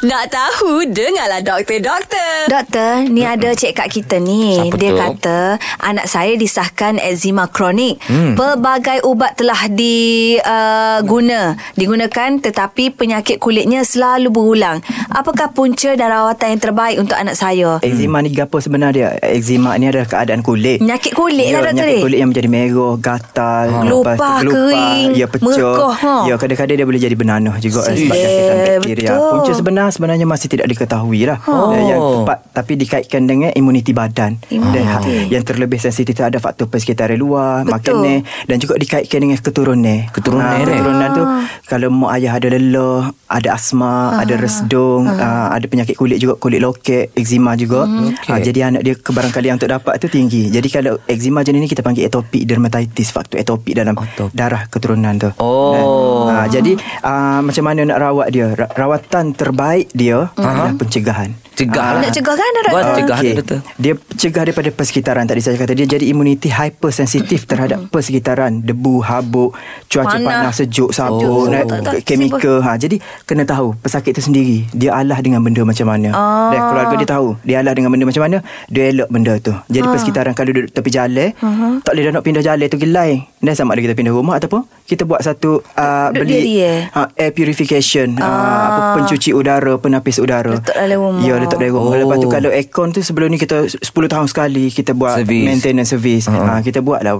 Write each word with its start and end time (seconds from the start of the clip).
Nak 0.00 0.32
tahu, 0.32 0.88
dengarlah 0.88 1.44
doktor, 1.44 1.76
doktor. 1.76 2.32
Doktor, 2.48 3.04
ni 3.12 3.20
ada 3.20 3.52
cik 3.52 3.76
kak 3.76 3.92
kita 3.92 4.16
ni. 4.16 4.56
Siapa 4.56 4.80
Dia 4.80 4.90
tu? 4.90 4.96
kata 4.96 5.60
anak 5.76 6.08
saya 6.08 6.40
disahkan 6.40 6.96
eczema 6.96 7.44
kronik. 7.44 8.00
Hmm. 8.08 8.32
Pelbagai 8.32 9.04
ubat 9.04 9.36
telah 9.36 9.68
diguna, 9.68 11.52
digunakan 11.76 12.30
tetapi 12.32 12.96
penyakit 12.96 13.36
kulitnya 13.36 13.84
selalu 13.84 14.32
berulang. 14.32 14.80
Apakah 15.12 15.52
punca 15.52 15.92
dan 15.92 16.08
rawatan 16.08 16.56
yang 16.56 16.62
terbaik 16.64 16.96
untuk 16.96 17.20
anak 17.20 17.36
saya? 17.36 17.76
Eczema 17.84 18.24
ni 18.24 18.32
gapo 18.32 18.56
sebenarnya? 18.56 19.20
Eczema 19.20 19.76
ni 19.76 19.92
adalah 19.92 20.08
keadaan 20.08 20.40
kulit. 20.40 20.80
Penyakit 20.80 21.12
kulit 21.12 21.52
lah, 21.52 21.60
ya, 21.60 21.76
doktor 21.76 21.76
Penyakit 21.76 22.00
kulit 22.00 22.18
yang 22.24 22.30
menjadi 22.32 22.48
merah, 22.48 22.94
gatal, 22.96 23.66
Gelupah, 23.84 24.16
lepas 24.16 24.40
tu 24.40 24.48
kering, 24.48 25.08
ya 25.12 25.26
pecah. 25.28 25.44
merekah, 25.44 25.92
ha. 25.92 26.14
Ya, 26.24 26.34
kadang-kadang 26.40 26.76
dia 26.80 26.86
boleh 26.88 27.00
jadi 27.04 27.12
benanah 27.12 27.60
juga 27.60 27.84
eh, 27.92 28.00
sebab 28.00 28.16
jangkitan 28.16 28.56
bakteria. 28.80 28.96
betul. 29.12 29.28
Punca 29.36 29.52
sebenar 29.52 29.89
sebenarnya 29.90 30.24
masih 30.24 30.48
tidak 30.48 30.66
diketahui 30.66 31.22
lah. 31.24 31.38
Oh. 31.44 31.70
Dan 31.70 31.82
Yang 31.84 32.00
tepat 32.16 32.38
tapi 32.50 32.72
dikaitkan 32.74 33.22
dengan 33.24 33.50
imuniti 33.50 33.90
badan. 33.90 34.38
Imuniti. 34.46 34.72
Dan 34.72 34.84
ha- 34.86 35.02
yang 35.28 35.42
terlebih 35.42 35.76
sensitif 35.76 36.14
ada 36.16 36.36
faktor 36.36 36.66
persekitaran 36.66 37.14
luar, 37.14 37.62
Betul. 37.62 38.00
makanan 38.00 38.18
dan 38.44 38.56
juga 38.56 38.74
dikaitkan 38.76 39.18
dengan 39.18 39.36
keturunan. 39.36 39.98
Keturunan 40.08 40.46
Ah, 40.46 40.58
keturunan 40.60 41.08
tu 41.10 41.24
kalau 41.64 41.88
mak 41.88 42.10
ayah 42.14 42.32
ada 42.34 42.48
lelah, 42.48 43.02
ada 43.26 43.48
asma, 43.50 43.94
ada 44.16 44.34
resdung, 44.34 45.06
ah, 45.06 45.50
ada 45.50 45.64
penyakit 45.64 45.94
kulit 45.94 46.16
juga, 46.16 46.34
kulit 46.36 46.58
lokek, 46.58 47.12
eczema 47.12 47.54
juga. 47.54 47.86
Okey. 47.86 48.28
Ah, 48.28 48.38
jadi 48.38 48.58
anak 48.66 48.82
dia 48.82 48.94
kebarangkalian 48.94 49.56
untuk 49.56 49.70
dapat 49.70 49.96
tu 49.96 50.06
tinggi. 50.06 50.48
Jadi 50.48 50.68
kalau 50.68 50.98
eczema 51.04 51.40
jenis 51.40 51.60
ni 51.60 51.68
kita 51.68 51.80
panggil 51.80 52.04
atopic 52.04 52.42
dermatitis, 52.42 53.08
faktor 53.08 53.38
atopik 53.38 53.72
dalam 53.72 53.94
Atopic. 53.94 54.32
darah 54.32 54.66
keturunan 54.66 55.16
tu. 55.16 55.30
Oh. 55.38 56.26
Ah, 56.26 56.44
jadi 56.46 56.74
ah, 57.00 57.40
macam 57.40 57.64
mana 57.64 57.86
nak 57.86 57.98
rawat 57.98 58.28
dia? 58.28 58.46
Ra- 58.50 58.70
rawatan 58.70 59.32
terbaik 59.32 59.79
dia 59.94 60.32
adalah 60.36 60.74
pencegahan. 60.76 61.32
Cegah 61.60 61.88
lah. 61.92 62.00
Nak 62.00 62.10
cegah 62.10 62.34
kan? 62.34 62.50
Buat 62.66 62.84
cegah 62.96 63.18
Okey. 63.18 63.26
dia 63.26 63.34
betul. 63.36 63.58
Dia 63.76 63.92
cegah 64.16 64.42
daripada 64.42 64.68
persekitaran 64.70 65.24
tadi 65.24 65.40
saya 65.40 65.54
kata 65.54 65.72
dia 65.72 65.84
jadi 65.86 66.04
imuniti 66.06 66.48
hypersensitif 66.48 67.44
terhadap 67.44 67.84
persekitaran 67.88 68.60
debu, 68.60 69.00
habuk, 69.00 69.52
cuaca 69.86 70.16
Panas. 70.16 70.24
panas, 70.24 70.54
sejuk, 70.56 70.88
Oh. 70.88 70.96
sabun, 70.96 71.52
eh, 71.52 71.62
Tak- 71.62 71.82
tak- 71.82 72.02
kemikal. 72.02 72.56
Ha 72.60 72.74
jadi 72.74 72.96
kena 73.24 73.44
tahu 73.44 73.76
pesakit 73.76 74.12
tu 74.12 74.22
sendiri 74.22 74.64
dia 74.72 74.94
alah 74.94 75.18
dengan 75.18 75.40
benda 75.40 75.60
macam 75.60 75.84
mana. 75.84 76.08
Ah. 76.10 76.48
Dan 76.48 76.60
keluarga 76.64 76.94
dia 76.96 77.08
tahu 77.10 77.26
dia 77.42 77.56
alah 77.58 77.72
dengan 77.72 77.90
benda 77.90 78.04
macam 78.04 78.22
mana, 78.22 78.36
dia 78.66 78.88
elok 78.88 79.08
benda 79.08 79.34
tu. 79.36 79.52
Jadi 79.66 79.84
Ah. 79.84 79.92
persekitaran 79.92 80.32
kalau 80.32 80.50
duduk 80.50 80.70
tepi 80.70 80.88
jalan, 80.88 81.28
Uh-huh. 81.36 81.72
tak 81.82 81.92
boleh 81.92 82.04
dah 82.04 82.12
nak 82.14 82.24
pindah 82.24 82.42
jalan 82.42 82.66
tu 82.66 82.78
gelai. 82.78 83.10
Dan 83.36 83.52
sama 83.52 83.72
ada 83.72 83.80
kita 83.82 83.92
pindah 83.92 84.12
rumah 84.12 84.36
ataupun 84.36 84.62
kita 84.84 85.02
buat 85.02 85.20
satu 85.20 85.64
uh, 85.64 86.08
Duduk 86.10 86.22
beli 86.22 86.34
diri, 86.36 86.54
eh? 86.60 86.80
ha, 86.90 87.08
air 87.10 87.32
purification, 87.32 88.16
Ah. 88.16 88.22
uh, 88.22 88.60
apa 88.68 88.80
pencuci 88.98 89.32
udara, 89.32 89.74
penapis 89.76 90.16
udara. 90.18 90.52
Letak 90.52 90.76
dalam 90.76 90.98
rumah. 91.00 91.22
Ya, 91.22 91.34
letak 91.36 91.49
dalam 91.56 91.72
rumah. 91.72 91.90
Oh. 91.90 91.98
Lepas 91.98 92.16
tu 92.18 92.28
kalau 92.28 92.50
aircon 92.52 92.88
tu 92.92 93.00
sebelum 93.00 93.28
ni 93.28 93.38
kita 93.38 93.66
10 93.66 93.80
tahun 93.82 94.26
sekali 94.26 94.68
kita 94.68 94.92
buat 94.92 95.24
Servis. 95.24 95.46
maintenance 95.46 95.90
service. 95.90 96.24
Ha. 96.28 96.36
Ha, 96.36 96.52
kita 96.60 96.78
buat 96.80 97.00
lah 97.00 97.16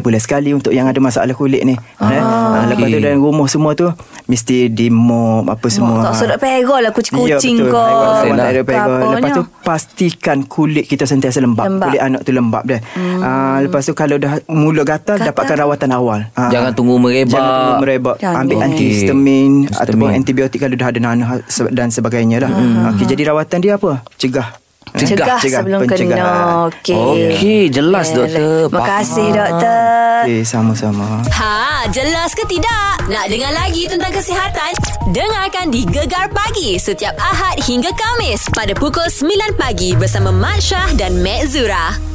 bulan 0.00 0.20
sekali 0.20 0.50
untuk 0.50 0.72
yang 0.72 0.88
ada 0.88 0.98
masalah 0.98 1.30
kulit 1.30 1.62
ni. 1.62 1.76
Ah, 2.00 2.64
ha, 2.64 2.66
lepas 2.66 2.86
tu 2.86 2.98
dalam 2.98 3.20
rumah 3.20 3.46
semua 3.46 3.74
tu 3.74 3.86
mesti 4.24 4.70
di 4.70 4.88
mop 4.88 5.46
apa 5.46 5.66
semua. 5.66 6.06
tak 6.06 6.14
sedap 6.16 6.38
perah 6.38 6.78
lah 6.80 6.90
kucing-kucing 6.90 7.56
ya, 7.60 7.64
betul. 7.66 7.74
kau. 7.74 8.30
Tak 8.30 8.50
ada. 8.50 8.60
Apanya? 8.62 9.14
Lepas 9.18 9.30
tu 9.34 9.42
pastikan 9.60 10.38
kulit 10.46 10.86
kita 10.86 11.04
sentiasa 11.04 11.42
lembab. 11.42 11.66
Lembab. 11.66 11.90
Kulit 11.90 12.00
anak 12.00 12.20
tu 12.22 12.30
lembab 12.30 12.62
dah. 12.62 12.80
Hmm. 12.94 13.20
Ha, 13.20 13.30
lepas 13.66 13.82
tu 13.82 13.92
kalau 13.92 14.16
dah 14.16 14.38
mula 14.46 14.86
gatal, 14.86 15.18
Gatal. 15.18 15.34
dapatkan 15.34 15.56
rawatan 15.58 15.90
awal. 15.90 16.20
Ha. 16.38 16.46
Jangan 16.48 16.70
tunggu 16.72 16.94
merebak. 16.96 17.34
Jangan 17.34 17.50
tunggu 17.50 17.74
merebak. 17.82 18.16
Jangan. 18.22 18.38
Ambil 18.40 18.56
Okey. 18.56 18.66
antihistamin 18.70 19.50
Histamin. 19.66 19.80
ataupun 19.82 20.08
antibiotik 20.14 20.58
kalau 20.62 20.76
dah 20.78 20.88
ada 20.88 21.00
nanah 21.02 21.28
dan 21.74 21.88
sebagainya 21.90 22.36
lah. 22.46 22.50
Hmm. 22.54 22.94
Okey, 22.94 23.04
jadi 23.10 23.34
rawatan 23.34 23.49
dia 23.58 23.74
apa? 23.74 24.06
Cegah. 24.14 24.62
Cegah, 24.90 25.38
sebelum 25.38 25.86
kena. 25.86 25.90
pencegahan. 25.90 26.46
Okey. 26.66 26.98
Okey, 27.38 27.62
jelas, 27.70 28.10
doktor. 28.10 28.66
Terima 28.66 28.82
kasih 28.82 29.26
doktor. 29.30 29.78
Okey, 30.26 30.40
sama-sama. 30.42 31.06
Ha, 31.30 31.86
jelas 31.94 32.34
ke 32.34 32.42
tidak? 32.50 33.06
Nak 33.06 33.30
dengar 33.30 33.54
lagi 33.54 33.86
tentang 33.86 34.10
kesihatan? 34.10 34.72
Dengarkan 35.14 35.70
di 35.70 35.86
Gegar 35.86 36.26
Pagi 36.34 36.74
setiap 36.76 37.14
Ahad 37.22 37.62
hingga 37.64 37.94
Kamis 37.94 38.50
pada 38.50 38.74
pukul 38.74 39.06
9 39.06 39.54
pagi 39.54 39.94
bersama 39.94 40.34
Mat 40.34 40.58
Syah 40.58 40.90
dan 40.98 41.22
Mek 41.22 41.46
Zura. 41.46 42.09